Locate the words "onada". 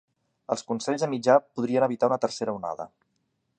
2.61-2.91